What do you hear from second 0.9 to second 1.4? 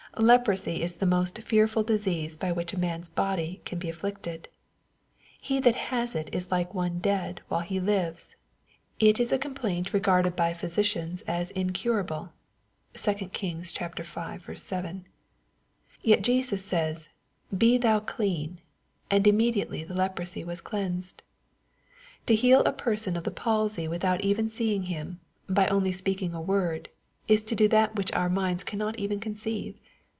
the most